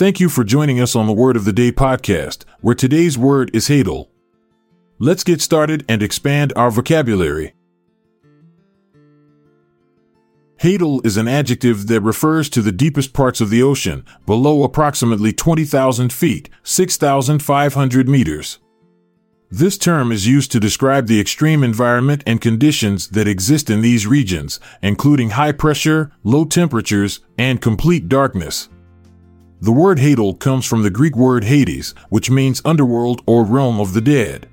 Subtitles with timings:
[0.00, 3.50] Thank you for joining us on the Word of the Day podcast, where today's word
[3.54, 4.08] is hadal.
[4.98, 7.52] Let's get started and expand our vocabulary.
[10.62, 15.34] Hadal is an adjective that refers to the deepest parts of the ocean, below approximately
[15.34, 18.58] 20,000 feet, 6,500 meters.
[19.50, 24.06] This term is used to describe the extreme environment and conditions that exist in these
[24.06, 28.70] regions, including high pressure, low temperatures, and complete darkness.
[29.62, 33.92] The word Hadal comes from the Greek word Hades, which means underworld or realm of
[33.92, 34.48] the dead.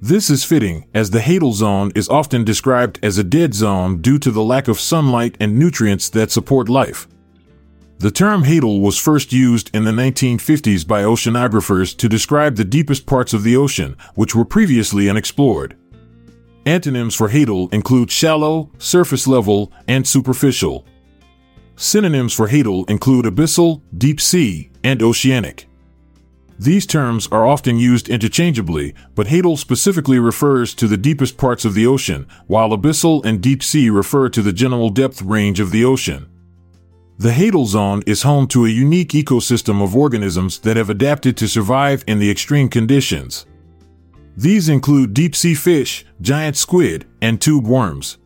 [0.00, 4.18] This is fitting, as the Hadal zone is often described as a dead zone due
[4.20, 7.06] to the lack of sunlight and nutrients that support life.
[7.98, 13.04] The term Hadal was first used in the 1950s by oceanographers to describe the deepest
[13.04, 15.76] parts of the ocean, which were previously unexplored.
[16.64, 20.86] Antonyms for Hadal include shallow, surface level, and superficial.
[21.76, 25.66] Synonyms for hadal include abyssal, deep sea, and oceanic.
[26.58, 31.72] These terms are often used interchangeably, but hadal specifically refers to the deepest parts of
[31.72, 35.86] the ocean, while abyssal and deep sea refer to the general depth range of the
[35.86, 36.26] ocean.
[37.16, 41.48] The hadal zone is home to a unique ecosystem of organisms that have adapted to
[41.48, 43.46] survive in the extreme conditions.
[44.36, 48.18] These include deep sea fish, giant squid, and tube worms.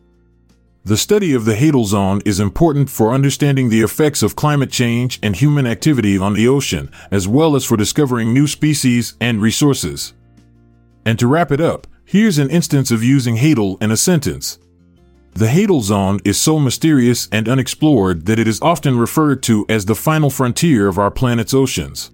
[0.85, 5.19] The study of the hadal zone is important for understanding the effects of climate change
[5.21, 10.13] and human activity on the ocean, as well as for discovering new species and resources.
[11.05, 14.57] And to wrap it up, here's an instance of using hadal in a sentence.
[15.33, 19.85] The hadal zone is so mysterious and unexplored that it is often referred to as
[19.85, 22.11] the final frontier of our planet's oceans.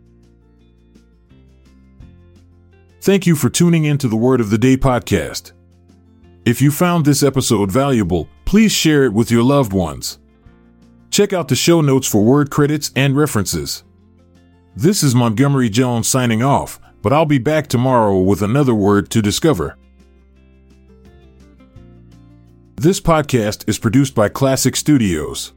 [3.02, 5.52] Thank you for tuning in to the Word of the Day podcast.
[6.46, 10.20] If you found this episode valuable, please share it with your loved ones.
[11.10, 13.84] Check out the show notes for word credits and references.
[14.76, 19.24] This is Montgomery Jones signing off, but I'll be back tomorrow with another word to
[19.24, 19.76] discover.
[22.76, 25.54] This podcast is produced by Klassic Studios.